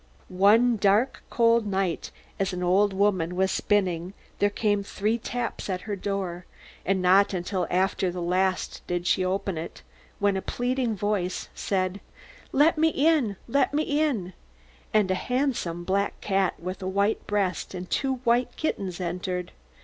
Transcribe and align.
"One 0.33 0.77
dark, 0.77 1.21
cold 1.29 1.67
night, 1.67 2.09
as 2.39 2.53
an 2.53 2.63
old 2.63 2.91
woman 2.91 3.35
was 3.35 3.51
spinning, 3.51 4.15
there 4.39 4.49
came 4.49 4.81
three 4.81 5.19
taps 5.19 5.69
at 5.69 5.81
her 5.81 5.95
door, 5.95 6.47
and 6.83 7.03
not 7.03 7.35
until 7.35 7.67
after 7.69 8.09
the 8.09 8.19
last 8.19 8.81
did 8.87 9.05
she 9.05 9.23
open 9.23 9.59
it, 9.59 9.83
when 10.17 10.35
a 10.35 10.41
pleading 10.41 10.95
voice 10.95 11.49
said: 11.53 12.01
'Let 12.51 12.79
me 12.79 12.87
in, 12.89 13.35
let 13.47 13.75
me 13.75 13.83
in,' 13.83 14.33
and 14.91 15.11
a 15.11 15.13
handsome 15.13 15.83
black 15.83 16.19
cat, 16.19 16.59
with 16.59 16.81
a 16.81 16.87
white 16.87 17.27
breast, 17.27 17.75
and 17.75 17.87
two 17.87 18.15
white 18.25 18.57
kittens, 18.57 18.99
entered. 18.99 19.51